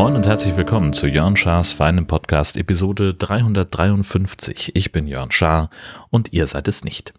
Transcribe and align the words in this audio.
Moin 0.00 0.16
und 0.16 0.26
herzlich 0.26 0.56
willkommen 0.56 0.94
zu 0.94 1.06
Jörn 1.06 1.36
Schars 1.36 1.72
feinem 1.72 2.06
Podcast 2.06 2.56
Episode 2.56 3.12
353. 3.12 4.74
Ich 4.74 4.92
bin 4.92 5.06
Jörn 5.06 5.30
Schaar 5.30 5.68
und 6.08 6.32
ihr 6.32 6.46
seid 6.46 6.68
es 6.68 6.84
nicht. 6.84 7.12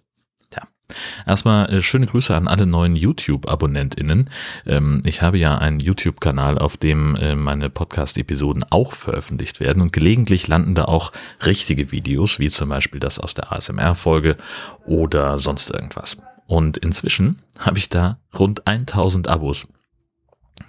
Erstmal 1.26 1.72
äh, 1.72 1.82
schöne 1.82 2.08
Grüße 2.08 2.36
an 2.36 2.48
alle 2.48 2.66
neuen 2.66 2.96
YouTube-AbonnentInnen. 2.96 4.30
Ähm, 4.66 5.02
ich 5.06 5.22
habe 5.22 5.38
ja 5.38 5.58
einen 5.58 5.80
YouTube-Kanal, 5.80 6.58
auf 6.58 6.78
dem 6.78 7.16
äh, 7.16 7.36
meine 7.36 7.70
Podcast-Episoden 7.70 8.64
auch 8.70 8.94
veröffentlicht 8.94 9.60
werden 9.60 9.82
und 9.82 9.94
gelegentlich 9.94 10.48
landen 10.48 10.76
da 10.76 10.86
auch 10.86 11.12
richtige 11.46 11.92
Videos, 11.92 12.40
wie 12.40 12.50
zum 12.50 12.70
Beispiel 12.70 13.00
das 13.00 13.20
aus 13.20 13.34
der 13.34 13.52
ASMR-Folge 13.52 14.38
oder 14.86 15.38
sonst 15.38 15.70
irgendwas. 15.72 16.18
Und 16.48 16.78
inzwischen 16.78 17.40
habe 17.60 17.78
ich 17.78 17.90
da 17.90 18.18
rund 18.38 18.68
1000 18.68 19.28
Abos. 19.28 19.68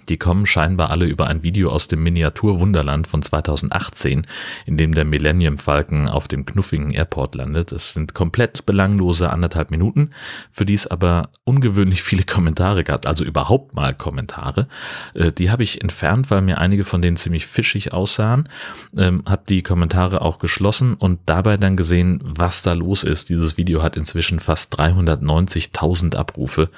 Die 0.09 0.17
kommen 0.17 0.45
scheinbar 0.45 0.89
alle 0.89 1.05
über 1.05 1.27
ein 1.27 1.43
Video 1.43 1.69
aus 1.69 1.87
dem 1.87 2.03
Miniatur-Wunderland 2.03 3.07
von 3.07 3.21
2018, 3.21 4.27
in 4.65 4.77
dem 4.77 4.93
der 4.93 5.05
Millennium 5.05 5.57
Falcon 5.57 6.07
auf 6.07 6.27
dem 6.27 6.45
knuffigen 6.45 6.91
Airport 6.91 7.35
landet. 7.35 7.71
Es 7.71 7.93
sind 7.93 8.13
komplett 8.13 8.65
belanglose 8.65 9.29
anderthalb 9.29 9.71
Minuten, 9.71 10.11
für 10.51 10.65
die 10.65 10.73
es 10.73 10.87
aber 10.87 11.29
ungewöhnlich 11.43 12.03
viele 12.03 12.23
Kommentare 12.23 12.83
gab, 12.83 13.07
also 13.07 13.23
überhaupt 13.23 13.75
mal 13.75 13.93
Kommentare. 13.93 14.67
Äh, 15.13 15.31
die 15.31 15.51
habe 15.51 15.63
ich 15.63 15.81
entfernt, 15.81 16.31
weil 16.31 16.41
mir 16.41 16.57
einige 16.57 16.83
von 16.83 17.01
denen 17.01 17.17
ziemlich 17.17 17.45
fischig 17.45 17.93
aussahen, 17.93 18.49
ähm, 18.97 19.23
habe 19.25 19.43
die 19.47 19.63
Kommentare 19.63 20.21
auch 20.21 20.39
geschlossen 20.39 20.95
und 20.95 21.19
dabei 21.25 21.57
dann 21.57 21.77
gesehen, 21.77 22.19
was 22.23 22.61
da 22.61 22.73
los 22.73 23.03
ist. 23.03 23.29
Dieses 23.29 23.57
Video 23.57 23.81
hat 23.83 23.97
inzwischen 23.97 24.39
fast 24.39 24.77
390.000 24.79 26.15
Abrufe 26.15 26.69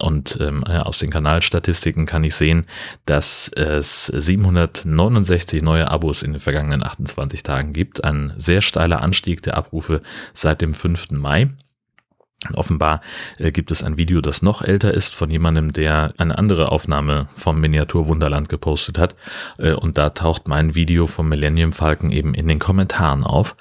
und 0.00 0.38
ähm, 0.40 0.64
aus 0.64 0.98
den 0.98 1.10
Kanalstatistiken 1.10 2.06
kann 2.06 2.24
ich 2.24 2.34
sehen, 2.34 2.66
dass 3.06 3.48
es 3.48 4.06
769 4.06 5.62
neue 5.62 5.90
Abos 5.90 6.22
in 6.22 6.32
den 6.32 6.40
vergangenen 6.40 6.82
28 6.82 7.42
Tagen 7.42 7.72
gibt. 7.72 8.04
Ein 8.04 8.32
sehr 8.36 8.60
steiler 8.60 9.02
Anstieg 9.02 9.42
der 9.42 9.56
Abrufe 9.56 10.00
seit 10.34 10.60
dem 10.60 10.74
5. 10.74 11.10
Mai. 11.12 11.50
Offenbar 12.54 13.02
äh, 13.36 13.52
gibt 13.52 13.70
es 13.70 13.82
ein 13.82 13.98
Video, 13.98 14.22
das 14.22 14.40
noch 14.40 14.62
älter 14.62 14.94
ist, 14.94 15.14
von 15.14 15.30
jemandem, 15.30 15.74
der 15.74 16.14
eine 16.16 16.38
andere 16.38 16.72
Aufnahme 16.72 17.26
vom 17.36 17.60
Miniatur 17.60 18.08
Wunderland 18.08 18.48
gepostet 18.48 18.96
hat. 18.96 19.14
Äh, 19.58 19.74
und 19.74 19.98
da 19.98 20.10
taucht 20.10 20.48
mein 20.48 20.74
Video 20.74 21.06
vom 21.06 21.28
Millennium 21.28 21.72
Falken 21.72 22.10
eben 22.10 22.32
in 22.32 22.48
den 22.48 22.58
Kommentaren 22.58 23.24
auf. 23.24 23.56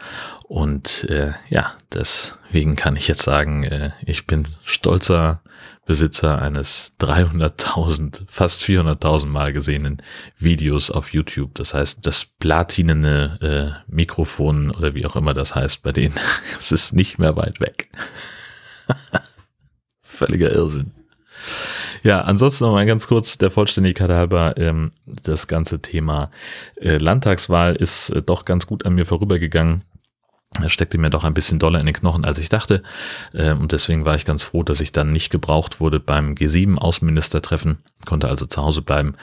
Und 0.49 1.03
äh, 1.11 1.33
ja, 1.49 1.71
deswegen 1.93 2.75
kann 2.75 2.95
ich 2.95 3.07
jetzt 3.07 3.21
sagen, 3.21 3.63
äh, 3.65 3.91
ich 4.03 4.25
bin 4.25 4.47
stolzer 4.63 5.43
Besitzer 5.85 6.41
eines 6.41 6.93
300.000, 6.99 8.23
fast 8.25 8.63
400.000 8.63 9.27
Mal 9.27 9.53
gesehenen 9.53 10.01
Videos 10.39 10.89
auf 10.89 11.13
YouTube. 11.13 11.53
Das 11.53 11.75
heißt, 11.75 12.03
das 12.03 12.25
platinene 12.25 13.83
äh, 13.87 13.91
Mikrofon 13.93 14.71
oder 14.71 14.95
wie 14.95 15.05
auch 15.05 15.15
immer 15.15 15.35
das 15.35 15.53
heißt 15.53 15.83
bei 15.83 15.91
denen, 15.91 16.15
es 16.59 16.71
ist 16.71 16.93
nicht 16.93 17.19
mehr 17.19 17.35
weit 17.35 17.59
weg. 17.59 17.91
Völliger 20.01 20.51
Irrsinn. 20.51 20.93
Ja, 22.01 22.21
ansonsten 22.21 22.63
noch 22.63 22.71
mal 22.71 22.87
ganz 22.87 23.05
kurz 23.05 23.37
der 23.37 23.51
Vollständigkeit 23.51 24.09
halber, 24.09 24.55
ähm, 24.57 24.93
das 25.05 25.47
ganze 25.47 25.79
Thema 25.79 26.31
äh, 26.81 26.97
Landtagswahl 26.97 27.75
ist 27.75 28.09
äh, 28.09 28.23
doch 28.23 28.45
ganz 28.45 28.65
gut 28.65 28.87
an 28.87 28.95
mir 28.95 29.05
vorübergegangen. 29.05 29.83
Er 30.57 30.69
steckte 30.69 30.97
mir 30.97 31.11
doch 31.11 31.25
ein 31.25 31.35
bisschen 31.35 31.59
doller 31.59 31.79
in 31.79 31.85
den 31.85 31.93
Knochen, 31.93 32.25
als 32.25 32.39
ich 32.39 32.49
dachte. 32.49 32.81
Ähm, 33.35 33.59
und 33.61 33.71
deswegen 33.71 34.03
war 34.03 34.15
ich 34.15 34.25
ganz 34.25 34.41
froh, 34.41 34.63
dass 34.63 34.81
ich 34.81 34.91
dann 34.91 35.11
nicht 35.11 35.29
gebraucht 35.29 35.79
wurde 35.79 35.99
beim 35.99 36.33
G7-Außenministertreffen, 36.33 37.77
konnte 38.07 38.29
also 38.29 38.47
zu 38.47 38.63
Hause 38.63 38.81
bleiben. 38.81 39.13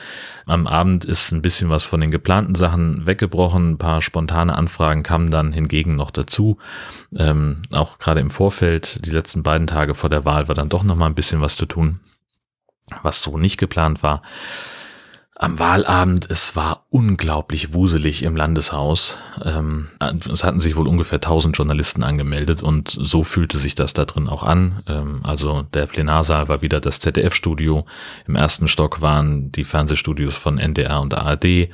Am 0.47 0.69
Abend 0.69 1.05
ist 1.05 1.33
ein 1.33 1.43
bisschen 1.43 1.69
was 1.69 1.85
von 1.85 2.01
den 2.01 2.13
geplanten 2.13 2.55
Sachen 2.55 3.07
weggebrochen. 3.07 3.73
Ein 3.73 3.79
paar 3.79 4.03
spontane 4.03 4.55
Anfragen 4.55 5.03
kamen 5.03 5.33
dann 5.33 5.53
hingegen 5.53 5.97
noch 5.97 6.13
dazu. 6.13 6.59
Ähm, 7.19 7.63
auch 7.73 7.99
gerade 7.99 8.21
im 8.21 8.31
Vorfeld, 8.31 9.05
die 9.05 9.11
letzten 9.11 9.43
beiden 9.43 9.67
Tage 9.67 9.97
vor 9.97 10.11
der 10.11 10.25
Wahl, 10.25 10.47
war 10.47 10.55
dann 10.55 10.69
doch 10.69 10.85
noch 10.85 10.95
mal 10.95 11.07
ein 11.07 11.17
bisschen 11.17 11.41
was 11.41 11.57
zu 11.57 11.67
tun, 11.67 11.99
was 13.03 13.21
so 13.21 13.37
nicht 13.37 13.59
geplant 13.59 14.05
war 14.05 14.23
am 15.39 15.59
Wahlabend, 15.59 16.31
es 16.31 16.57
war 16.57 16.87
unglaublich 16.89 17.75
wuselig 17.75 18.23
im 18.23 18.37
Landeshaus. 18.37 19.19
Ähm, 19.45 19.89
es 20.33 20.45
hatten 20.45 20.61
sich 20.61 20.77
wohl 20.77 20.89
ungefähr 20.89 21.17
1000 21.17 21.55
Journalisten 21.55 22.03
angemeldet 22.03 22.63
und 22.63 22.89
so 22.89 23.23
fühlte 23.23 23.59
sich 23.59 23.75
das 23.75 23.93
da 23.93 24.07
drin 24.07 24.29
auch 24.29 24.43
an. 24.43 24.83
Ähm, 24.89 25.21
also 25.25 25.63
der 25.75 25.87
Plenarsaal 25.87 26.49
war 26.49 26.63
wieder 26.63 26.81
das 26.81 27.01
ZDF-Studio. 27.01 27.85
Im 28.27 28.35
ersten 28.35 28.67
Stock 28.67 29.03
waren 29.03 29.53
die 29.53 29.65
Fernsehstudios 29.65 30.37
von 30.39 30.59
NDR 30.59 31.03
und 31.03 31.13
ARD. 31.13 31.45
Äh, 31.45 31.69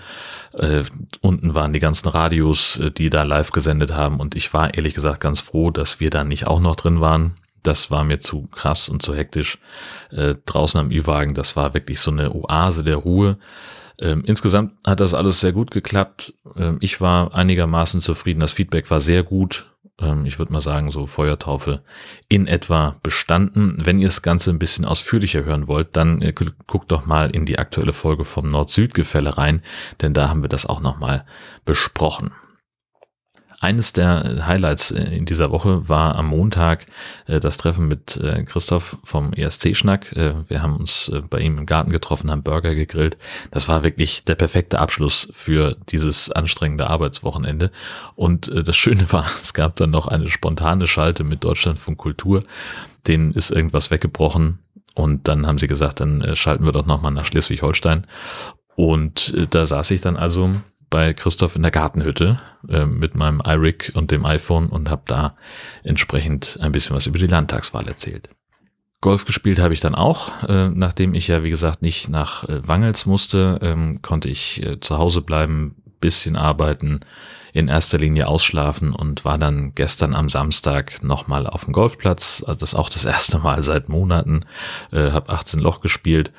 unten 1.21 1.55
waren 1.55 1.73
die 1.73 1.81
ganzen 1.81 2.09
Radios, 2.09 2.81
äh, 2.81 2.91
die 2.91 3.11
da 3.11 3.23
live 3.23 3.53
gesendet 3.53 3.95
haben 3.95 4.19
und 4.19 4.35
ich 4.35 4.53
war 4.53 4.75
ehrlich 4.75 4.95
gesagt 4.95 5.21
ganz 5.21 5.41
froh, 5.41 5.71
dass 5.71 6.01
wir 6.01 6.11
da 6.11 6.25
nicht 6.25 6.49
auch 6.49 6.61
noch 6.61 6.75
drin 6.75 7.01
waren 7.01 7.35
das 7.63 7.91
war 7.91 8.05
mir 8.05 8.21
zu 8.21 8.47
krass 8.49 8.89
und 8.89 9.03
zu 9.03 9.15
hektisch. 9.15 9.59
Äh, 10.11 10.35
draußen 10.45 10.81
am 10.81 10.91
Ü-Wagen, 10.91 11.35
das 11.35 11.57
war 11.57 11.75
wirklich 11.75 12.01
so 12.01 12.11
eine 12.11 12.35
Oase 12.35 12.85
der 12.85 12.97
Ruhe. 12.97 13.39
Ähm, 14.01 14.25
insgesamt 14.27 14.73
hat 14.85 15.01
das 15.01 15.15
alles 15.15 15.41
sehr 15.41 15.53
gut 15.53 15.71
geklappt. 15.71 16.35
Ähm, 16.57 16.79
ich 16.81 17.01
war 17.01 17.35
einigermaßen 17.35 18.01
zufrieden. 18.01 18.41
Das 18.41 18.53
Feedback 18.53 18.91
war 18.91 19.01
sehr 19.01 19.23
gut. 19.23 19.73
Ähm, 20.01 20.27
ich 20.27 20.39
würde 20.39 20.53
mal 20.53 20.61
sagen, 20.61 20.91
so 20.91 21.07
Feuertaufe 21.07 21.83
in 22.29 22.47
etwa 22.47 22.97
bestanden. 23.03 23.77
Wenn 23.85 23.99
ihr 23.99 24.09
das 24.09 24.23
Ganze 24.23 24.51
ein 24.51 24.59
bisschen 24.59 24.85
ausführlicher 24.85 25.45
hören 25.45 25.69
wollt, 25.69 25.97
dann 25.97 26.23
äh, 26.23 26.33
guckt 26.33 26.91
doch 26.91 27.07
mal 27.07 27.31
in 27.31 27.47
die 27.47 27.59
aktuelle 27.59 27.93
Folge 27.93 28.25
vom 28.25 28.51
Nord-Süd-Gefälle 28.51 29.39
rein, 29.39 29.63
denn 30.01 30.15
da 30.15 30.29
haben 30.29 30.43
wir 30.43 30.49
das 30.49 30.67
auch 30.67 30.81
nochmal 30.81 31.25
besprochen. 31.65 32.33
Eines 33.63 33.93
der 33.93 34.45
Highlights 34.45 34.91
äh, 34.91 35.05
in 35.05 35.25
dieser 35.25 35.53
Woche 35.53 35.89
war 35.89 36.17
am 36.17 36.27
Montag 36.27 36.85
äh, 37.29 37.39
das 37.39 37.59
Treffen 37.59 37.87
mit 37.87 38.17
äh, 38.17 38.43
Christoph 38.43 38.99
vom 39.05 39.33
ESC-Schnack. 39.33 40.13
wir 40.49 40.63
haben 40.63 40.77
uns 40.77 41.13
bei 41.31 41.39
ihm 41.39 41.59
im 41.59 41.67
Garten 41.67 41.93
getroffen, 41.93 42.33
haben 42.33 42.43
Burger 42.43 42.75
gegrillt. 42.75 43.17
Das 43.53 43.69
war 43.69 43.85
wirklich 43.85 44.25
der 44.25 44.35
perfekte 44.35 44.81
Abschluss 44.81 45.29
für 45.33 45.77
dieses 45.89 46.33
anstrengende 46.33 46.89
Arbeitswochenende. 46.89 47.71
Und 48.17 48.51
das 48.53 48.77
Schöne 48.77 49.13
war, 49.13 49.27
es 49.27 49.55
gab 49.55 49.77
dann 49.77 49.91
noch 49.91 50.09
eine 50.09 50.29
spontane 50.29 50.89
Schalte 50.89 51.23
mit 51.23 51.45
Deutschlandfunk 51.45 51.99
Kultur. 51.99 52.43
Denen 53.07 53.33
ist 53.33 53.53
irgendwas 53.53 53.93
weggebrochen. 53.93 54.59
Und 54.95 55.29
dann 55.29 55.47
haben 55.47 55.59
sie 55.59 55.69
gesagt, 55.69 56.01
dann 56.01 56.35
schalten 56.35 56.65
wir 56.65 56.73
doch 56.73 56.87
nochmal 56.87 57.13
nach 57.13 57.27
Schleswig-Holstein. 57.27 58.09
Und 58.75 59.35
da 59.55 59.67
saß 59.67 59.93
ich 59.93 60.01
dann 60.01 60.17
also 60.17 60.53
bei 60.93 61.15
Christoph 61.15 61.57
in 61.57 61.63
der 61.63 61.73
Gartenhütte 61.73 62.39
äh, 62.69 62.85
mit 62.85 63.17
meinem 63.17 63.43
iRig 63.45 63.93
und 63.95 64.13
dem 64.13 64.25
iPhone 64.25 64.69
und 64.69 64.91
habe 64.91 65.03
da 65.07 65.35
entsprechend 65.83 66.59
ein 66.61 66.71
bisschen 66.71 66.95
was 66.95 67.07
über 67.07 67.19
die 67.19 67.27
Landtagswahl 67.27 67.89
erzählt. 67.89 68.29
Golf 69.01 69.25
gespielt 69.25 69.59
habe 69.59 69.75
ich 69.75 69.81
dann 69.81 69.97
auch, 69.97 70.31
äh, 70.49 70.69
nachdem 70.69 71.15
ich 71.15 71.27
ja 71.27 71.43
wie 71.43 71.51
gesagt 71.51 71.83
nicht 71.83 72.09
nach 72.09 72.49
äh, 72.49 72.69
Wangels 72.69 73.07
musste, 73.07 73.59
ähm, 73.63 74.03
konnte 74.03 74.29
ich 74.29 74.63
äh, 74.65 74.79
zu 74.79 74.99
Hause 74.99 75.23
bleiben, 75.23 75.77
bisschen 75.99 76.37
arbeiten, 76.37 77.01
in 77.55 77.69
erster 77.69 77.97
Linie 77.97 78.29
ausschlafen 78.29 78.93
und 78.93 79.25
war 79.25 79.39
dann 79.39 79.75
gestern 79.75 80.15
am 80.15 80.29
Samstag 80.29 81.03
nochmal 81.03 81.47
auf 81.47 81.65
dem 81.65 81.73
Golfplatz. 81.73 82.45
Also 82.47 82.59
das 82.59 82.75
auch 82.75 82.91
das 82.91 83.05
erste 83.05 83.39
Mal 83.39 83.63
seit 83.63 83.89
Monaten, 83.89 84.43
äh, 84.93 85.11
habe 85.11 85.33
18 85.33 85.59
Loch 85.59 85.81
gespielt 85.81 86.33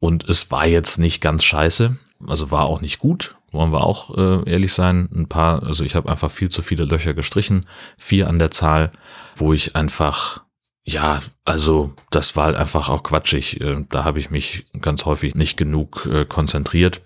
und 0.00 0.28
es 0.28 0.50
war 0.50 0.66
jetzt 0.66 0.98
nicht 0.98 1.20
ganz 1.20 1.44
scheiße, 1.44 1.96
also 2.26 2.50
war 2.50 2.64
auch 2.64 2.80
nicht 2.80 2.98
gut, 2.98 3.36
wollen 3.50 3.72
wir 3.72 3.84
auch 3.84 4.16
äh, 4.16 4.50
ehrlich 4.50 4.72
sein. 4.72 5.08
Ein 5.14 5.28
paar, 5.28 5.62
also 5.62 5.84
ich 5.84 5.94
habe 5.94 6.10
einfach 6.10 6.30
viel 6.30 6.48
zu 6.48 6.62
viele 6.62 6.84
Löcher 6.84 7.14
gestrichen, 7.14 7.66
vier 7.96 8.28
an 8.28 8.38
der 8.38 8.50
Zahl, 8.50 8.90
wo 9.36 9.52
ich 9.52 9.76
einfach, 9.76 10.44
ja, 10.84 11.20
also 11.44 11.94
das 12.10 12.36
war 12.36 12.46
halt 12.46 12.56
einfach 12.56 12.88
auch 12.88 13.02
quatschig. 13.02 13.60
Äh, 13.60 13.84
da 13.88 14.04
habe 14.04 14.18
ich 14.18 14.30
mich 14.30 14.66
ganz 14.80 15.04
häufig 15.04 15.34
nicht 15.34 15.56
genug 15.56 16.06
äh, 16.06 16.24
konzentriert 16.24 17.00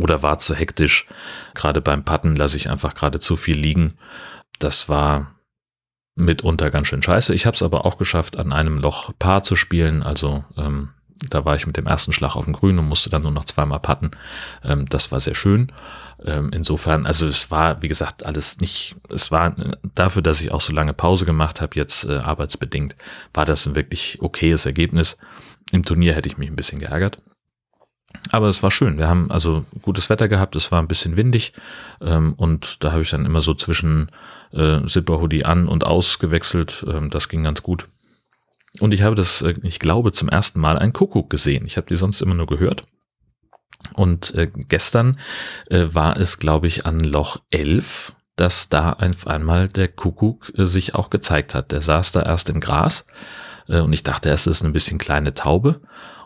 oder 0.00 0.22
war 0.22 0.38
zu 0.38 0.54
hektisch. 0.54 1.06
Gerade 1.54 1.80
beim 1.80 2.04
Patten 2.04 2.36
lasse 2.36 2.56
ich 2.56 2.68
einfach 2.68 2.94
gerade 2.94 3.20
zu 3.20 3.36
viel 3.36 3.58
liegen. 3.58 3.94
Das 4.58 4.88
war 4.88 5.34
mitunter 6.16 6.70
ganz 6.70 6.88
schön 6.88 7.02
scheiße. 7.02 7.34
Ich 7.34 7.46
habe 7.46 7.54
es 7.54 7.62
aber 7.62 7.86
auch 7.86 7.96
geschafft, 7.96 8.36
an 8.36 8.52
einem 8.52 8.78
Loch 8.78 9.12
Paar 9.18 9.44
zu 9.44 9.54
spielen, 9.54 10.02
also 10.02 10.44
ähm, 10.56 10.90
da 11.28 11.44
war 11.44 11.56
ich 11.56 11.66
mit 11.66 11.76
dem 11.76 11.86
ersten 11.86 12.12
Schlag 12.12 12.36
auf 12.36 12.44
dem 12.44 12.54
Grün 12.54 12.78
und 12.78 12.88
musste 12.88 13.10
dann 13.10 13.22
nur 13.22 13.32
noch 13.32 13.44
zweimal 13.44 13.80
putten. 13.80 14.10
Ähm, 14.62 14.86
das 14.88 15.10
war 15.10 15.20
sehr 15.20 15.34
schön. 15.34 15.68
Ähm, 16.24 16.50
insofern, 16.52 17.06
also 17.06 17.26
es 17.26 17.50
war, 17.50 17.82
wie 17.82 17.88
gesagt, 17.88 18.24
alles 18.24 18.60
nicht, 18.60 18.94
es 19.10 19.30
war 19.30 19.54
dafür, 19.94 20.22
dass 20.22 20.40
ich 20.40 20.52
auch 20.52 20.60
so 20.60 20.72
lange 20.72 20.94
Pause 20.94 21.24
gemacht 21.24 21.60
habe, 21.60 21.76
jetzt 21.76 22.04
äh, 22.04 22.16
arbeitsbedingt, 22.16 22.96
war 23.34 23.44
das 23.44 23.66
ein 23.66 23.74
wirklich 23.74 24.18
okayes 24.20 24.66
Ergebnis. 24.66 25.16
Im 25.72 25.84
Turnier 25.84 26.14
hätte 26.14 26.28
ich 26.28 26.38
mich 26.38 26.48
ein 26.48 26.56
bisschen 26.56 26.78
geärgert. 26.78 27.18
Aber 28.30 28.48
es 28.48 28.62
war 28.62 28.70
schön. 28.70 28.98
Wir 28.98 29.08
haben 29.08 29.30
also 29.30 29.64
gutes 29.82 30.08
Wetter 30.10 30.28
gehabt, 30.28 30.56
es 30.56 30.72
war 30.72 30.80
ein 30.80 30.88
bisschen 30.88 31.16
windig 31.16 31.52
ähm, 32.00 32.34
und 32.36 32.82
da 32.82 32.92
habe 32.92 33.02
ich 33.02 33.10
dann 33.10 33.26
immer 33.26 33.40
so 33.40 33.54
zwischen 33.54 34.10
äh, 34.52 34.84
Zipper-Hoodie 34.84 35.44
an 35.44 35.68
und 35.68 35.84
aus 35.84 36.18
gewechselt. 36.18 36.84
Ähm, 36.88 37.10
das 37.10 37.28
ging 37.28 37.42
ganz 37.42 37.62
gut. 37.62 37.86
Und 38.80 38.94
ich 38.94 39.02
habe 39.02 39.14
das, 39.14 39.42
äh, 39.42 39.54
ich 39.62 39.78
glaube, 39.78 40.12
zum 40.12 40.28
ersten 40.28 40.60
Mal 40.60 40.78
einen 40.78 40.92
Kuckuck 40.92 41.30
gesehen. 41.30 41.66
Ich 41.66 41.76
habe 41.76 41.86
die 41.86 41.96
sonst 41.96 42.20
immer 42.20 42.34
nur 42.34 42.46
gehört. 42.46 42.84
Und 43.94 44.34
äh, 44.34 44.48
gestern 44.54 45.18
äh, 45.70 45.86
war 45.88 46.16
es, 46.16 46.38
glaube 46.38 46.66
ich, 46.66 46.86
an 46.86 47.00
Loch 47.00 47.38
11, 47.50 48.14
dass 48.36 48.68
da 48.68 48.92
auf 48.92 49.26
einmal 49.26 49.68
der 49.68 49.88
Kuckuck 49.88 50.52
äh, 50.56 50.66
sich 50.66 50.94
auch 50.94 51.10
gezeigt 51.10 51.54
hat. 51.54 51.72
Der 51.72 51.80
saß 51.80 52.12
da 52.12 52.22
erst 52.22 52.50
im 52.50 52.60
Gras 52.60 53.06
äh, 53.68 53.80
und 53.80 53.92
ich 53.92 54.02
dachte 54.02 54.28
erst, 54.28 54.46
es 54.46 54.58
ist 54.58 54.64
ein 54.64 54.72
bisschen 54.72 54.98
kleine 54.98 55.34
Taube. 55.34 55.80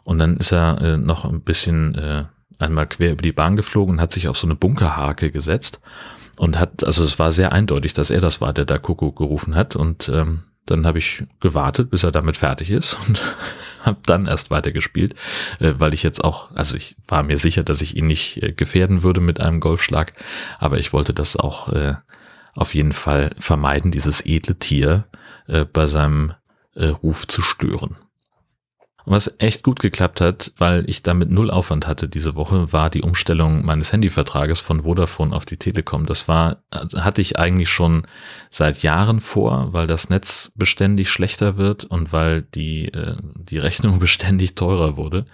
Und 0.04 0.18
dann 0.18 0.36
ist 0.36 0.52
er 0.52 0.80
äh, 0.80 0.96
noch 0.96 1.24
ein 1.24 1.42
bisschen 1.42 1.94
äh, 1.94 2.24
einmal 2.58 2.86
quer 2.86 3.12
über 3.12 3.22
die 3.22 3.32
Bahn 3.32 3.56
geflogen 3.56 3.96
und 3.96 4.00
hat 4.00 4.12
sich 4.12 4.28
auf 4.28 4.38
so 4.38 4.46
eine 4.46 4.56
Bunkerhake 4.56 5.30
gesetzt 5.30 5.80
und 6.38 6.58
hat, 6.58 6.84
also 6.84 7.04
es 7.04 7.18
war 7.18 7.32
sehr 7.32 7.52
eindeutig, 7.52 7.92
dass 7.92 8.10
er 8.10 8.20
das 8.20 8.40
war, 8.40 8.52
der 8.52 8.64
da 8.64 8.78
Kuckuck 8.78 9.16
gerufen 9.16 9.54
hat. 9.54 9.76
Und 9.76 10.08
ähm, 10.08 10.44
dann 10.66 10.86
habe 10.86 10.98
ich 10.98 11.24
gewartet, 11.40 11.90
bis 11.90 12.04
er 12.04 12.12
damit 12.12 12.36
fertig 12.36 12.70
ist 12.70 12.96
und 13.08 13.20
habe 13.84 13.98
dann 14.06 14.26
erst 14.26 14.50
weitergespielt, 14.50 15.14
äh, 15.58 15.74
weil 15.78 15.94
ich 15.94 16.02
jetzt 16.02 16.22
auch, 16.22 16.54
also 16.54 16.76
ich 16.76 16.96
war 17.06 17.22
mir 17.22 17.38
sicher, 17.38 17.62
dass 17.62 17.82
ich 17.82 17.96
ihn 17.96 18.06
nicht 18.06 18.42
äh, 18.42 18.52
gefährden 18.52 19.02
würde 19.02 19.20
mit 19.20 19.40
einem 19.40 19.60
Golfschlag, 19.60 20.12
aber 20.58 20.78
ich 20.78 20.92
wollte 20.92 21.14
das 21.14 21.36
auch 21.36 21.68
äh, 21.68 21.94
auf 22.54 22.74
jeden 22.74 22.92
Fall 22.92 23.30
vermeiden, 23.38 23.92
dieses 23.92 24.26
edle 24.26 24.56
Tier 24.58 25.06
bei 25.72 25.86
seinem 25.86 26.34
Ruf 26.76 27.26
zu 27.26 27.40
stören. 27.40 27.96
Was 29.04 29.34
echt 29.38 29.64
gut 29.64 29.80
geklappt 29.80 30.20
hat, 30.20 30.52
weil 30.58 30.88
ich 30.88 31.02
damit 31.02 31.30
null 31.30 31.50
Aufwand 31.50 31.86
hatte 31.86 32.08
diese 32.08 32.36
Woche, 32.36 32.72
war 32.72 32.88
die 32.88 33.02
Umstellung 33.02 33.64
meines 33.64 33.92
Handyvertrages 33.92 34.60
von 34.60 34.82
Vodafone 34.82 35.34
auf 35.34 35.44
die 35.44 35.56
Telekom. 35.56 36.06
Das 36.06 36.28
war, 36.28 36.62
also 36.70 37.02
hatte 37.02 37.20
ich 37.20 37.38
eigentlich 37.38 37.68
schon 37.68 38.02
seit 38.48 38.82
Jahren 38.82 39.20
vor, 39.20 39.72
weil 39.72 39.86
das 39.88 40.08
Netz 40.08 40.52
beständig 40.54 41.10
schlechter 41.10 41.56
wird 41.56 41.84
und 41.84 42.12
weil 42.12 42.42
die, 42.42 42.88
äh, 42.88 43.16
die 43.34 43.58
Rechnung 43.58 43.98
beständig 44.00 44.54
teurer 44.54 44.96
wurde. 44.96 45.26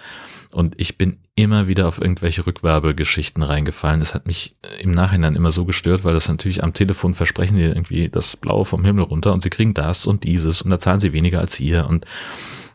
Und 0.51 0.75
ich 0.81 0.97
bin 0.97 1.19
immer 1.35 1.69
wieder 1.69 1.87
auf 1.87 2.01
irgendwelche 2.01 2.47
Rückwerbegeschichten 2.47 3.43
reingefallen. 3.43 4.01
Das 4.01 4.15
hat 4.15 4.27
mich 4.27 4.55
im 4.81 4.93
Nachhinein 4.93 5.37
immer 5.37 5.51
so 5.51 5.67
gestört, 5.67 6.05
weil 6.05 6.15
das 6.15 6.29
natürlich 6.29 6.65
am 6.65 6.73
Telefon 6.73 7.13
versprechen 7.13 7.57
die 7.59 7.65
irgendwie 7.65 8.09
das 8.09 8.35
Blaue 8.37 8.65
vom 8.65 8.85
Himmel 8.85 9.05
runter 9.05 9.33
und 9.33 9.43
sie 9.43 9.51
kriegen 9.51 9.75
das 9.75 10.07
und 10.07 10.25
dieses 10.25 10.63
und 10.63 10.71
da 10.71 10.79
zahlen 10.79 11.01
sie 11.01 11.13
weniger 11.13 11.41
als 11.41 11.61
ihr 11.61 11.87
und 11.87 12.07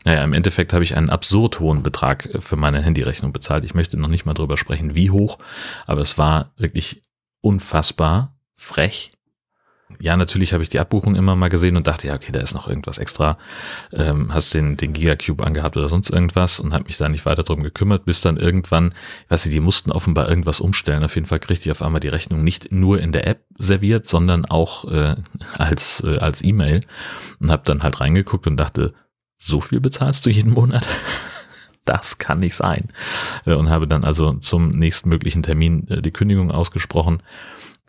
naja, 0.04 0.22
im 0.22 0.34
Endeffekt 0.34 0.72
habe 0.72 0.84
ich 0.84 0.96
einen 0.96 1.08
absurd 1.08 1.60
hohen 1.60 1.82
Betrag 1.82 2.28
für 2.38 2.56
meine 2.56 2.82
Handyrechnung 2.82 3.32
bezahlt. 3.32 3.64
Ich 3.64 3.74
möchte 3.74 3.98
noch 3.98 4.08
nicht 4.08 4.26
mal 4.26 4.34
drüber 4.34 4.56
sprechen, 4.56 4.94
wie 4.94 5.10
hoch, 5.10 5.38
aber 5.86 6.02
es 6.02 6.18
war 6.18 6.52
wirklich 6.56 7.02
unfassbar 7.40 8.36
frech. 8.54 9.10
Ja, 10.00 10.16
natürlich 10.16 10.52
habe 10.52 10.62
ich 10.62 10.70
die 10.70 10.80
Abbuchung 10.80 11.14
immer 11.14 11.36
mal 11.36 11.48
gesehen 11.48 11.76
und 11.76 11.86
dachte, 11.86 12.08
ja, 12.08 12.14
okay, 12.14 12.32
da 12.32 12.40
ist 12.40 12.54
noch 12.54 12.68
irgendwas 12.68 12.98
extra. 12.98 13.38
Ähm, 13.92 14.32
hast 14.32 14.52
den, 14.54 14.76
den 14.76 14.92
Gigacube 14.92 15.44
angehabt 15.44 15.76
oder 15.76 15.88
sonst 15.88 16.10
irgendwas 16.10 16.58
und 16.58 16.72
habe 16.72 16.84
mich 16.84 16.96
da 16.96 17.08
nicht 17.08 17.26
weiter 17.26 17.42
drum 17.42 17.62
gekümmert, 17.62 18.04
bis 18.04 18.20
dann 18.20 18.36
irgendwann, 18.36 18.94
ich 19.24 19.30
weiß 19.30 19.44
nicht, 19.44 19.54
die 19.54 19.60
mussten 19.60 19.92
offenbar 19.92 20.28
irgendwas 20.28 20.60
umstellen. 20.60 21.04
Auf 21.04 21.14
jeden 21.14 21.26
Fall 21.26 21.38
kriegte 21.38 21.68
ich 21.68 21.70
auf 21.70 21.82
einmal 21.82 22.00
die 22.00 22.08
Rechnung 22.08 22.42
nicht 22.42 22.72
nur 22.72 23.00
in 23.00 23.12
der 23.12 23.26
App 23.26 23.44
serviert, 23.58 24.08
sondern 24.08 24.46
auch 24.46 24.90
äh, 24.90 25.16
als, 25.58 26.02
äh, 26.04 26.18
als 26.18 26.42
E-Mail 26.42 26.80
und 27.40 27.50
habe 27.50 27.62
dann 27.64 27.82
halt 27.82 28.00
reingeguckt 28.00 28.46
und 28.46 28.56
dachte, 28.56 28.94
so 29.38 29.60
viel 29.60 29.80
bezahlst 29.80 30.24
du 30.26 30.30
jeden 30.30 30.52
Monat? 30.52 30.86
Das 31.86 32.16
kann 32.16 32.40
nicht 32.40 32.54
sein. 32.54 32.88
Äh, 33.44 33.52
und 33.52 33.68
habe 33.68 33.86
dann 33.86 34.04
also 34.04 34.32
zum 34.34 34.70
nächstmöglichen 34.70 35.42
Termin 35.42 35.86
äh, 35.88 36.00
die 36.00 36.12
Kündigung 36.12 36.50
ausgesprochen, 36.50 37.22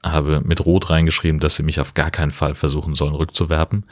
habe 0.03 0.41
mit 0.43 0.65
Rot 0.65 0.89
reingeschrieben, 0.89 1.39
dass 1.39 1.55
sie 1.55 1.63
mich 1.63 1.79
auf 1.79 1.93
gar 1.93 2.11
keinen 2.11 2.31
Fall 2.31 2.55
versuchen 2.55 2.95
sollen 2.95 3.15
rückzuwerben. 3.15 3.85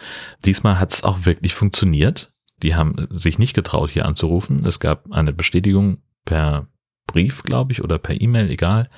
Diesmal 0.46 0.78
hat 0.78 0.94
es 0.94 1.04
auch 1.04 1.26
wirklich 1.26 1.54
funktioniert. 1.54 2.34
Die 2.62 2.76
haben 2.76 3.08
sich 3.12 3.40
nicht 3.40 3.54
getraut, 3.54 3.90
hier 3.90 4.06
anzurufen. 4.06 4.66
Es 4.66 4.80
gab 4.80 5.12
eine 5.12 5.34
Bestätigung 5.34 6.00
per 6.26 6.68
Brief, 7.14 7.44
glaube 7.44 7.72
ich, 7.72 7.82
oder 7.82 7.98
per 7.98 8.20
E-Mail, 8.20 8.52
egal, 8.52 8.90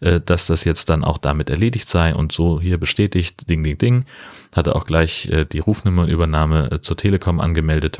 äh, 0.00 0.20
dass 0.20 0.46
das 0.46 0.64
jetzt 0.64 0.88
dann 0.88 1.04
auch 1.04 1.18
damit 1.18 1.50
erledigt 1.50 1.88
sei 1.88 2.14
und 2.14 2.32
so 2.32 2.60
hier 2.60 2.78
bestätigt, 2.78 3.50
ding, 3.50 3.62
ding, 3.62 3.76
ding. 3.76 4.06
Hatte 4.56 4.74
auch 4.74 4.86
gleich 4.86 5.30
die 5.52 5.58
Rufnummernübernahme 5.58 6.80
zur 6.80 6.96
Telekom 6.96 7.40
angemeldet. 7.40 7.98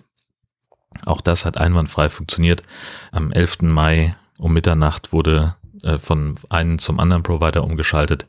Auch 1.04 1.20
das 1.20 1.44
hat 1.44 1.58
einwandfrei 1.58 2.08
funktioniert. 2.08 2.62
Am 3.12 3.32
11. 3.32 3.62
Mai 3.62 4.16
um 4.38 4.52
Mitternacht 4.52 5.12
wurde 5.12 5.56
äh, 5.82 5.98
von 5.98 6.36
einem 6.50 6.78
zum 6.78 6.98
anderen 6.98 7.22
Provider 7.22 7.62
umgeschaltet. 7.62 8.26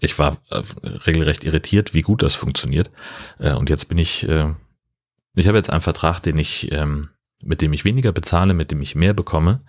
Ich 0.00 0.18
war 0.18 0.38
äh, 0.50 0.62
regelrecht 1.06 1.44
irritiert, 1.44 1.94
wie 1.94 2.02
gut 2.02 2.22
das 2.22 2.34
funktioniert. 2.34 2.90
Äh, 3.38 3.52
und 3.52 3.70
jetzt 3.70 3.88
bin 3.88 3.98
ich, 3.98 4.28
äh, 4.28 4.52
ich 5.34 5.46
habe 5.48 5.58
jetzt 5.58 5.70
einen 5.70 5.82
Vertrag, 5.82 6.20
den 6.20 6.38
ich, 6.38 6.72
ähm, 6.72 7.10
mit 7.42 7.60
dem 7.60 7.72
ich 7.72 7.84
weniger 7.84 8.12
bezahle, 8.12 8.54
mit 8.54 8.70
dem 8.70 8.80
ich 8.80 8.94
mehr 8.94 9.14
bekomme. 9.14 9.60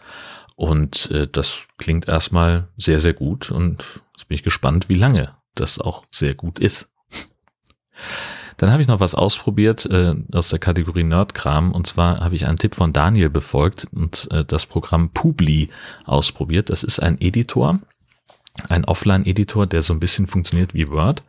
Und 0.57 1.12
äh, 1.12 1.27
das 1.31 1.68
klingt 1.77 2.07
erstmal 2.07 2.68
sehr, 2.77 3.00
sehr 3.00 3.13
gut. 3.13 3.51
Und 3.51 3.86
jetzt 4.18 4.27
bin 4.27 4.36
ich 4.36 4.44
gespannt, 4.44 4.89
wie 4.89 4.95
lange 4.95 5.36
das 5.54 5.80
auch 5.80 6.04
sehr 6.12 6.33
gut 6.33 6.59
ist. 6.59 6.89
Dann 8.57 8.71
habe 8.71 8.81
ich 8.81 8.88
noch 8.88 9.00
was 9.00 9.13
ausprobiert 9.13 9.86
äh, 9.86 10.15
aus 10.31 10.50
der 10.50 10.57
Kategorie 10.57 11.04
Nerdkram 11.04 11.71
und 11.74 11.86
zwar 11.86 12.21
habe 12.21 12.33
ich 12.33 12.48
einen 12.48 12.57
Tipp 12.57 12.74
von 12.74 12.92
Daniel 12.92 13.30
befolgt 13.30 13.86
und 13.94 14.27
äh, 14.31 14.44
das 14.44 14.65
Programm 14.65 15.12
Publi 15.12 15.69
ausprobiert. 16.06 16.71
Das 16.71 16.81
ist 16.81 17.00
ein 17.00 17.21
Editor, 17.21 17.80
ein 18.68 18.83
Offline-Editor, 18.83 19.68
der 19.68 19.83
so 19.83 19.94
ein 19.94 20.00
bisschen 20.00 20.25
funktioniert 20.25 20.74
wie 20.74 20.89
Word 20.89 21.21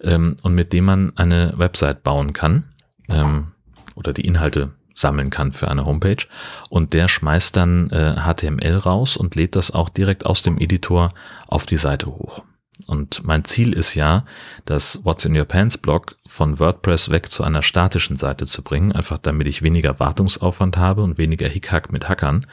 ähm, 0.00 0.34
und 0.42 0.56
mit 0.56 0.72
dem 0.72 0.86
man 0.86 1.16
eine 1.16 1.52
Website 1.56 2.02
bauen 2.02 2.32
kann 2.32 2.64
ähm, 3.08 3.52
oder 3.94 4.12
die 4.12 4.26
Inhalte 4.26 4.72
sammeln 4.94 5.30
kann 5.30 5.52
für 5.52 5.68
eine 5.68 5.84
Homepage 5.84 6.26
und 6.68 6.92
der 6.92 7.08
schmeißt 7.08 7.56
dann 7.56 7.90
äh, 7.90 8.16
HTML 8.16 8.76
raus 8.76 9.16
und 9.16 9.34
lädt 9.34 9.56
das 9.56 9.70
auch 9.70 9.88
direkt 9.88 10.26
aus 10.26 10.42
dem 10.42 10.58
Editor 10.58 11.12
auf 11.48 11.66
die 11.66 11.76
Seite 11.76 12.06
hoch. 12.06 12.44
Und 12.86 13.24
mein 13.24 13.44
Ziel 13.44 13.72
ist 13.72 13.94
ja, 13.94 14.24
das 14.64 15.04
What's 15.04 15.24
in 15.24 15.36
Your 15.36 15.44
Pants 15.44 15.78
Blog 15.78 16.16
von 16.26 16.58
WordPress 16.58 17.10
weg 17.10 17.30
zu 17.30 17.44
einer 17.44 17.62
statischen 17.62 18.16
Seite 18.16 18.46
zu 18.46 18.62
bringen, 18.62 18.92
einfach 18.92 19.18
damit 19.18 19.46
ich 19.46 19.62
weniger 19.62 20.00
Wartungsaufwand 20.00 20.76
habe 20.76 21.02
und 21.02 21.18
weniger 21.18 21.48
Hickhack 21.48 21.92
mit 21.92 22.08
Hackern. 22.08 22.46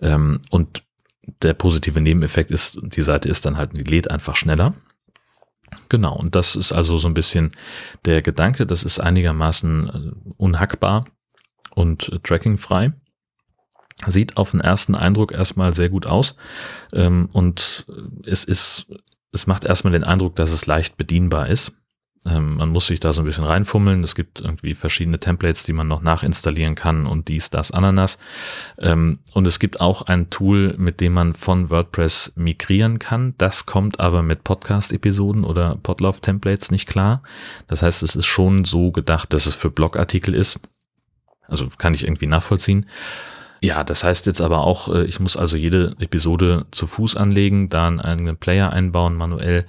Ähm, 0.00 0.40
und 0.50 0.82
der 1.42 1.54
positive 1.54 2.00
Nebeneffekt 2.00 2.50
ist, 2.50 2.78
die 2.82 3.02
Seite 3.02 3.28
ist 3.28 3.46
dann 3.46 3.56
halt, 3.56 3.76
die 3.76 3.84
lädt 3.84 4.10
einfach 4.10 4.36
schneller. 4.36 4.74
Genau, 5.88 6.16
und 6.16 6.34
das 6.34 6.56
ist 6.56 6.72
also 6.72 6.98
so 6.98 7.06
ein 7.06 7.14
bisschen 7.14 7.52
der 8.04 8.22
Gedanke, 8.22 8.66
das 8.66 8.82
ist 8.82 8.98
einigermaßen 8.98 9.88
äh, 9.88 10.32
unhackbar 10.36 11.04
und 11.74 12.08
äh, 12.08 12.18
trackingfrei. 12.22 12.92
Sieht 14.06 14.38
auf 14.38 14.52
den 14.52 14.60
ersten 14.60 14.94
Eindruck 14.94 15.32
erstmal 15.32 15.74
sehr 15.74 15.90
gut 15.90 16.06
aus 16.06 16.36
ähm, 16.94 17.28
und 17.32 17.86
es 18.24 18.44
ist 18.44 18.86
es 19.32 19.46
macht 19.46 19.64
erstmal 19.64 19.92
den 19.92 20.04
Eindruck, 20.04 20.36
dass 20.36 20.52
es 20.52 20.66
leicht 20.66 20.96
bedienbar 20.96 21.48
ist. 21.48 21.72
Ähm, 22.26 22.56
man 22.56 22.68
muss 22.68 22.88
sich 22.88 23.00
da 23.00 23.14
so 23.14 23.22
ein 23.22 23.24
bisschen 23.24 23.44
reinfummeln. 23.44 24.04
Es 24.04 24.14
gibt 24.14 24.40
irgendwie 24.42 24.74
verschiedene 24.74 25.18
Templates, 25.18 25.64
die 25.64 25.72
man 25.72 25.88
noch 25.88 26.02
nachinstallieren 26.02 26.74
kann 26.74 27.06
und 27.06 27.28
dies, 27.28 27.48
das, 27.48 27.70
Ananas. 27.70 28.18
Ähm, 28.78 29.20
und 29.32 29.46
es 29.46 29.58
gibt 29.58 29.80
auch 29.80 30.02
ein 30.02 30.28
Tool, 30.28 30.74
mit 30.76 31.00
dem 31.00 31.14
man 31.14 31.34
von 31.34 31.70
WordPress 31.70 32.34
migrieren 32.36 32.98
kann. 32.98 33.34
Das 33.38 33.64
kommt 33.64 34.00
aber 34.00 34.22
mit 34.22 34.44
Podcast-Episoden 34.44 35.44
oder 35.44 35.76
Podlove-Templates 35.76 36.70
nicht 36.70 36.86
klar. 36.86 37.22
Das 37.68 37.82
heißt, 37.82 38.02
es 38.02 38.16
ist 38.16 38.26
schon 38.26 38.66
so 38.66 38.90
gedacht, 38.90 39.32
dass 39.32 39.46
es 39.46 39.54
für 39.54 39.70
Blogartikel 39.70 40.34
ist. 40.34 40.60
Also 41.50 41.68
kann 41.76 41.94
ich 41.94 42.04
irgendwie 42.04 42.26
nachvollziehen. 42.26 42.86
Ja, 43.62 43.84
das 43.84 44.04
heißt 44.04 44.26
jetzt 44.26 44.40
aber 44.40 44.60
auch, 44.60 44.94
äh, 44.94 45.04
ich 45.04 45.20
muss 45.20 45.36
also 45.36 45.56
jede 45.56 45.94
Episode 45.98 46.66
zu 46.70 46.86
Fuß 46.86 47.16
anlegen, 47.16 47.68
dann 47.68 48.00
einen 48.00 48.36
Player 48.36 48.72
einbauen 48.72 49.16
manuell. 49.16 49.66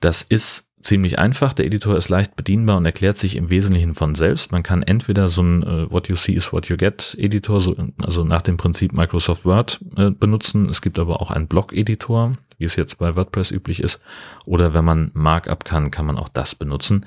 Das 0.00 0.22
ist 0.22 0.70
ziemlich 0.80 1.18
einfach. 1.18 1.52
Der 1.52 1.66
Editor 1.66 1.96
ist 1.96 2.08
leicht 2.08 2.36
bedienbar 2.36 2.78
und 2.78 2.86
erklärt 2.86 3.18
sich 3.18 3.36
im 3.36 3.50
Wesentlichen 3.50 3.94
von 3.94 4.14
selbst. 4.14 4.50
Man 4.50 4.62
kann 4.62 4.82
entweder 4.82 5.28
so 5.28 5.42
ein 5.42 5.62
uh, 5.62 5.90
What 5.90 6.08
You 6.08 6.14
See 6.14 6.32
is 6.32 6.52
What 6.54 6.66
You 6.70 6.78
Get 6.78 7.16
Editor, 7.18 7.60
so, 7.60 7.76
also 8.00 8.24
nach 8.24 8.42
dem 8.42 8.56
Prinzip 8.56 8.94
Microsoft 8.94 9.44
Word 9.44 9.80
äh, 9.96 10.10
benutzen. 10.10 10.68
Es 10.70 10.80
gibt 10.80 10.98
aber 10.98 11.20
auch 11.20 11.30
einen 11.30 11.48
Blog-Editor, 11.48 12.36
wie 12.56 12.64
es 12.64 12.76
jetzt 12.76 12.98
bei 12.98 13.14
WordPress 13.14 13.50
üblich 13.50 13.82
ist. 13.82 14.00
Oder 14.46 14.72
wenn 14.72 14.84
man 14.84 15.10
Markup 15.12 15.66
kann, 15.66 15.90
kann 15.90 16.06
man 16.06 16.18
auch 16.18 16.30
das 16.30 16.54
benutzen. 16.54 17.04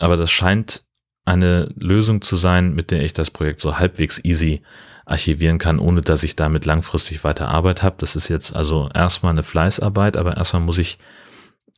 Aber 0.00 0.16
das 0.16 0.30
scheint 0.30 0.85
eine 1.26 1.68
Lösung 1.76 2.22
zu 2.22 2.36
sein, 2.36 2.74
mit 2.74 2.90
der 2.90 3.04
ich 3.04 3.12
das 3.12 3.30
Projekt 3.30 3.60
so 3.60 3.78
halbwegs 3.78 4.24
easy 4.24 4.62
archivieren 5.04 5.58
kann, 5.58 5.78
ohne 5.78 6.00
dass 6.00 6.24
ich 6.24 6.36
damit 6.36 6.64
langfristig 6.64 7.22
weiter 7.24 7.48
Arbeit 7.48 7.82
habe. 7.82 7.96
Das 7.98 8.16
ist 8.16 8.28
jetzt 8.28 8.56
also 8.56 8.88
erstmal 8.94 9.32
eine 9.32 9.42
Fleißarbeit, 9.42 10.16
aber 10.16 10.36
erstmal 10.36 10.62
muss 10.62 10.78
ich 10.78 10.98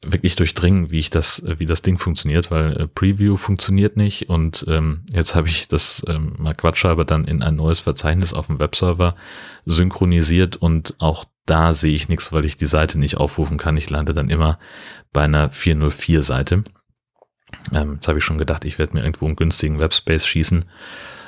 wirklich 0.02 0.36
durchdringen, 0.36 0.90
wie 0.90 0.98
ich 0.98 1.10
das, 1.10 1.42
wie 1.44 1.66
das 1.66 1.82
Ding 1.82 1.98
funktioniert, 1.98 2.50
weil 2.50 2.82
äh, 2.82 2.86
Preview 2.86 3.36
funktioniert 3.36 3.96
nicht 3.96 4.28
und 4.28 4.64
ähm, 4.68 5.02
jetzt 5.12 5.34
habe 5.34 5.48
ich 5.48 5.66
das 5.66 6.04
ähm, 6.06 6.34
mal 6.38 6.54
quatschhalber 6.54 7.04
dann 7.04 7.24
in 7.24 7.42
ein 7.42 7.56
neues 7.56 7.80
Verzeichnis 7.80 8.32
auf 8.32 8.46
dem 8.46 8.60
Webserver 8.60 9.16
synchronisiert 9.64 10.56
und 10.56 10.94
auch 10.98 11.24
da 11.46 11.72
sehe 11.72 11.94
ich 11.94 12.08
nichts, 12.08 12.32
weil 12.32 12.44
ich 12.44 12.56
die 12.56 12.66
Seite 12.66 12.98
nicht 12.98 13.16
aufrufen 13.16 13.56
kann. 13.58 13.76
Ich 13.76 13.90
lande 13.90 14.12
dann 14.12 14.28
immer 14.28 14.58
bei 15.12 15.22
einer 15.22 15.50
404 15.50 16.22
Seite. 16.22 16.62
Ähm, 17.72 17.94
jetzt 17.94 18.08
habe 18.08 18.18
ich 18.18 18.24
schon 18.24 18.38
gedacht, 18.38 18.64
ich 18.64 18.78
werde 18.78 18.94
mir 18.94 19.02
irgendwo 19.02 19.26
einen 19.26 19.36
günstigen 19.36 19.78
Webspace 19.78 20.26
schießen 20.26 20.64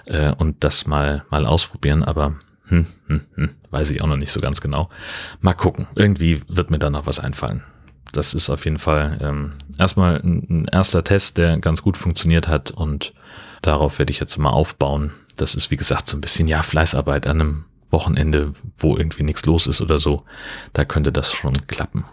äh, 0.07 0.33
und 0.33 0.63
das 0.65 0.87
mal, 0.87 1.25
mal 1.31 1.47
ausprobieren, 1.47 2.03
aber 2.03 2.35
hm, 2.69 2.87
hm, 3.07 3.21
hm, 3.35 3.51
weiß 3.71 3.91
ich 3.91 4.01
auch 4.03 4.07
noch 4.07 4.17
nicht 4.17 4.33
so 4.33 4.41
ganz 4.41 4.61
genau. 4.61 4.89
Mal 5.41 5.55
gucken. 5.55 5.89
Irgendwie 5.95 6.41
wird 6.49 6.71
mir 6.71 6.79
da 6.79 6.91
noch 6.91 7.07
was 7.07 7.21
einfallen 7.21 7.65
das 8.13 8.35
ist 8.35 8.51
auf 8.51 8.65
jeden 8.65 8.79
Fall 8.79 9.19
ähm, 9.21 9.53
erstmal 9.79 10.17
ein, 10.17 10.47
ein 10.51 10.65
erster 10.67 11.05
Test, 11.05 11.39
der 11.39 11.59
ganz 11.59 11.83
gut 11.83 11.97
funktioniert 11.97 12.49
hat 12.49 12.71
und 12.71 13.15
darauf 13.63 13.99
werde 13.99 14.11
ich 14.11 14.21
jetzt 14.21 14.37
mal 14.39 14.51
aufbauen. 14.51 15.13
Das 15.37 15.55
ist 15.55 15.71
wie 15.71 15.77
gesagt 15.77 16.09
so 16.09 16.17
ein 16.17 16.21
bisschen 16.21 16.49
ja 16.49 16.63
Fleißarbeit 16.63 17.27
an 17.27 17.41
einem 17.41 17.65
Wochenende, 17.91 18.53
wo 18.79 18.97
irgendwie 18.97 19.23
nichts 19.23 19.45
los 19.47 19.67
ist 19.67 19.81
oder 19.81 19.99
so. 19.99 20.25
Da 20.73 20.85
könnte 20.85 21.13
das 21.13 21.33
schon 21.33 21.55
klappen. 21.67 22.05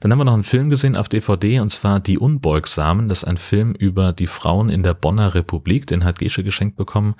Dann 0.00 0.12
haben 0.12 0.18
wir 0.18 0.24
noch 0.24 0.34
einen 0.34 0.42
Film 0.42 0.70
gesehen 0.70 0.96
auf 0.96 1.08
DVD 1.08 1.60
und 1.60 1.70
zwar 1.70 2.00
Die 2.00 2.18
Unbeugsamen. 2.18 3.08
Das 3.08 3.22
ist 3.22 3.24
ein 3.24 3.36
Film 3.36 3.72
über 3.72 4.12
die 4.12 4.26
Frauen 4.26 4.68
in 4.68 4.82
der 4.82 4.94
Bonner 4.94 5.34
Republik. 5.34 5.86
Den 5.86 6.04
hat 6.04 6.18
Gesche 6.18 6.44
geschenkt 6.44 6.76
bekommen 6.76 7.14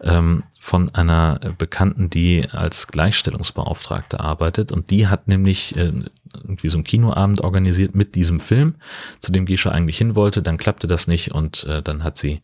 ähm, 0.00 0.44
von 0.58 0.94
einer 0.94 1.40
Bekannten, 1.58 2.10
die 2.10 2.48
als 2.50 2.86
Gleichstellungsbeauftragte 2.88 4.20
arbeitet. 4.20 4.72
Und 4.72 4.90
die 4.90 5.08
hat 5.08 5.28
nämlich 5.28 5.76
äh, 5.76 5.92
irgendwie 6.34 6.68
so 6.68 6.78
einen 6.78 6.84
Kinoabend 6.84 7.40
organisiert 7.40 7.94
mit 7.94 8.14
diesem 8.14 8.40
Film, 8.40 8.76
zu 9.20 9.32
dem 9.32 9.46
Gesche 9.46 9.72
eigentlich 9.72 9.98
hin 9.98 10.16
wollte. 10.16 10.42
Dann 10.42 10.56
klappte 10.56 10.86
das 10.86 11.06
nicht 11.06 11.32
und 11.32 11.64
äh, 11.64 11.82
dann 11.82 12.04
hat 12.04 12.16
sie 12.16 12.40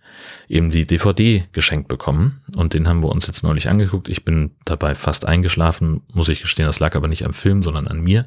eben 0.48 0.70
die 0.70 0.86
DVD 0.86 1.44
geschenkt 1.52 1.88
bekommen. 1.88 2.40
Und 2.54 2.74
den 2.74 2.88
haben 2.88 3.02
wir 3.02 3.10
uns 3.10 3.26
jetzt 3.26 3.42
neulich 3.42 3.68
angeguckt. 3.68 4.08
Ich 4.08 4.24
bin 4.24 4.52
dabei 4.64 4.94
fast 4.94 5.26
eingeschlafen, 5.26 6.02
muss 6.12 6.28
ich 6.28 6.40
gestehen. 6.40 6.66
Das 6.66 6.80
lag 6.80 6.96
aber 6.96 7.08
nicht 7.08 7.24
am 7.24 7.34
Film, 7.34 7.62
sondern 7.62 7.86
an 7.86 8.00
mir. 8.00 8.26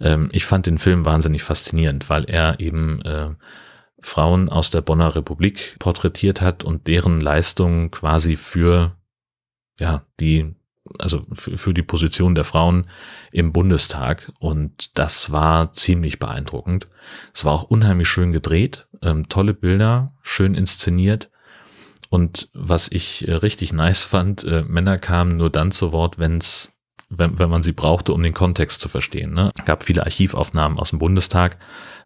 Ähm, 0.00 0.28
ich 0.32 0.46
fand 0.46 0.66
den 0.66 0.78
Film 0.78 1.04
wahnsinnig 1.04 1.42
faszinierend, 1.42 2.10
weil 2.10 2.24
er 2.24 2.60
eben 2.60 3.02
äh, 3.02 3.30
Frauen 4.00 4.48
aus 4.48 4.70
der 4.70 4.82
Bonner 4.82 5.16
Republik 5.16 5.76
porträtiert 5.78 6.40
hat 6.40 6.64
und 6.64 6.86
deren 6.86 7.20
Leistungen 7.20 7.90
quasi 7.90 8.36
für 8.36 8.96
ja, 9.80 10.06
die 10.20 10.54
also 10.98 11.22
für, 11.32 11.74
die 11.74 11.82
Position 11.82 12.34
der 12.34 12.44
Frauen 12.44 12.86
im 13.32 13.52
Bundestag. 13.52 14.32
Und 14.38 14.98
das 14.98 15.30
war 15.30 15.72
ziemlich 15.72 16.18
beeindruckend. 16.18 16.86
Es 17.34 17.44
war 17.44 17.52
auch 17.52 17.64
unheimlich 17.64 18.08
schön 18.08 18.32
gedreht, 18.32 18.86
ähm, 19.02 19.28
tolle 19.28 19.54
Bilder, 19.54 20.14
schön 20.22 20.54
inszeniert. 20.54 21.30
Und 22.08 22.48
was 22.54 22.88
ich 22.90 23.26
äh, 23.26 23.34
richtig 23.34 23.72
nice 23.72 24.02
fand, 24.02 24.44
äh, 24.44 24.62
Männer 24.62 24.98
kamen 24.98 25.36
nur 25.36 25.50
dann 25.50 25.72
zu 25.72 25.92
Wort, 25.92 26.18
wenn's, 26.18 26.72
wenn, 27.08 27.38
wenn 27.38 27.50
man 27.50 27.62
sie 27.62 27.72
brauchte, 27.72 28.12
um 28.12 28.22
den 28.22 28.34
Kontext 28.34 28.80
zu 28.80 28.88
verstehen. 28.88 29.32
Ne? 29.32 29.50
gab 29.64 29.82
viele 29.82 30.04
Archivaufnahmen 30.04 30.78
aus 30.78 30.90
dem 30.90 30.98
Bundestag. 30.98 31.58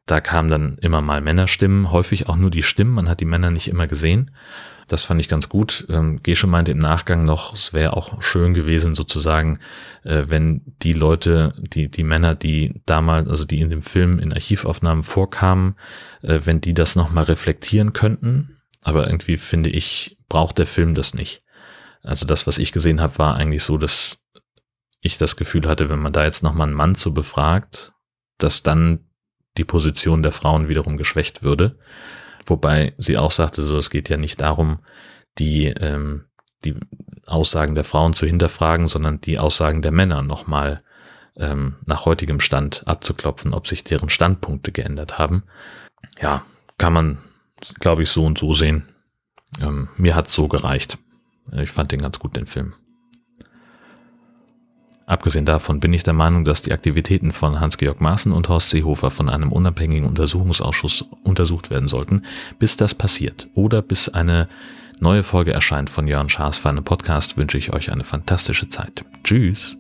Da 0.07 0.21
kamen 0.21 0.51
dann 0.51 0.79
immer 0.79 1.01
mal 1.01 1.21
Männerstimmen, 1.21 1.93
häufig 1.93 2.29
auch 2.29 2.37
nur 2.37 2.51
die 2.51 2.63
Stimmen. 2.63 2.95
Man 2.95 3.09
hat 3.09 3.21
die 3.21 3.27
Männer 3.27 3.51
nicht 3.51 3.69
immer 3.69 3.87
gesehen. 3.87 4.31
Das 4.89 5.05
fand 5.05 5.21
ich 5.21 5.29
ganz 5.29 5.49
gut. 5.49 5.87
Ähm, 5.89 6.21
Gesche 6.23 6.49
meinte 6.49 6.73
im 6.73 6.79
Nachgang 6.79 7.25
noch, 7.25 7.53
es 7.53 7.73
wäre 7.73 7.97
auch 7.97 8.21
schön 8.23 8.55
gewesen, 8.55 8.97
sozusagen, 8.97 9.61
äh, 10.03 10.25
wenn 10.27 10.63
die 10.83 10.95
Leute, 10.95 11.55
die, 11.59 11.89
die 11.89 12.03
Männer, 12.03 12.35
die 12.35 12.83
damals, 12.87 13.29
also 13.29 13.45
die 13.45 13.61
in 13.61 13.71
dem 13.71 13.83
Film 13.83 14.19
in 14.19 14.33
Archivaufnahmen 14.33 15.05
vorkamen, 15.05 15.77
äh, 16.23 16.41
wenn 16.45 16.61
die 16.61 16.75
das 16.75 16.97
nochmal 16.97 17.25
reflektieren 17.25 17.93
könnten. 17.93 18.57
Aber 18.83 19.07
irgendwie 19.07 19.37
finde 19.37 19.71
ich, 19.71 20.19
braucht 20.29 20.59
der 20.59 20.67
Film 20.67 20.97
das 20.97 21.15
nicht. 21.15 21.45
Also 22.03 22.27
das, 22.27 22.49
was 22.49 22.59
ich 22.59 22.73
gesehen 22.73 23.01
habe, 23.01 23.19
war 23.19 23.37
eigentlich 23.37 23.63
so, 23.63 23.79
dass 23.79 24.25
ich 25.01 25.19
das 25.19 25.37
Gefühl 25.37 25.69
hatte, 25.69 25.89
wenn 25.89 25.99
man 26.01 26.13
da 26.13 26.25
jetzt 26.25 26.43
nochmal 26.43 26.67
einen 26.67 26.77
Mann 26.77 26.95
zu 26.95 27.15
befragt, 27.15 27.93
dass 28.39 28.63
dann 28.65 29.10
die 29.57 29.65
Position 29.65 30.23
der 30.23 30.33
Frauen 30.33 30.69
wiederum 30.69 30.97
geschwächt 30.97 31.43
würde. 31.43 31.79
Wobei 32.47 32.95
sie 32.97 33.19
auch 33.19 33.31
sagte, 33.31 33.63
so 33.63 33.77
es 33.77 33.91
geht 33.91 34.09
ja 34.09 34.17
nicht 34.17 34.41
darum, 34.41 34.81
die, 35.39 35.67
ähm, 35.67 36.25
die 36.65 36.75
Aussagen 37.27 37.75
der 37.75 37.85
Frauen 37.85 38.15
zu 38.15 38.27
hinterfragen, 38.27 38.89
sondern 38.89 39.21
die 39.21 39.39
Aussagen 39.39 39.83
der 39.83 39.93
Männer 39.93 40.23
nochmal 40.23 40.83
ähm, 41.37 41.77
nach 41.87 42.07
heutigem 42.07 42.41
Stand 42.41 42.87
abzuklopfen, 42.87 43.55
ob 43.55 43.67
sich 43.67 43.85
deren 43.85 44.09
Standpunkte 44.09 44.73
geändert 44.73 45.19
haben. 45.19 45.45
Ja, 46.21 46.45
kann 46.79 46.93
man, 46.93 47.19
glaube 47.79 48.03
ich, 48.03 48.11
so 48.11 48.25
und 48.25 48.39
so 48.39 48.53
sehen. 48.53 48.85
Ähm, 49.61 49.89
mir 49.97 50.15
hat 50.15 50.29
so 50.29 50.49
gereicht. 50.49 50.99
Ich 51.53 51.71
fand 51.71 51.93
den 51.93 52.03
ganz 52.03 52.19
gut, 52.19 52.37
den 52.37 52.47
Film. 52.47 52.75
Abgesehen 55.11 55.45
davon 55.45 55.81
bin 55.81 55.93
ich 55.93 56.05
der 56.05 56.15
Meinung, 56.15 56.45
dass 56.45 56.63
die 56.63 56.73
Aktivitäten 56.73 57.33
von 57.33 57.59
Hans-Georg 57.59 58.01
Maaßen 58.01 58.31
und 58.31 58.49
Horst 58.49 58.71
Seehofer 58.71 59.11
von 59.11 59.29
einem 59.29 59.51
unabhängigen 59.51 60.07
Untersuchungsausschuss 60.07 61.05
untersucht 61.25 61.69
werden 61.69 61.89
sollten, 61.89 62.23
bis 62.61 62.77
das 62.77 62.95
passiert 62.95 63.49
oder 63.55 63.83
bis 63.83 64.09
eine 64.09 64.47
neue 65.01 65.25
Folge 65.25 65.53
erscheint 65.53 65.91
von 65.91 66.07
Jörn 66.07 66.29
Schaas 66.29 66.59
für 66.59 66.69
einen 66.69 66.85
Podcast, 66.85 67.37
wünsche 67.37 67.59
ich 67.59 67.73
euch 67.73 67.93
eine 67.93 68.05
fantastische 68.05 68.69
Zeit. 68.69 69.05
Tschüss! 69.25 69.80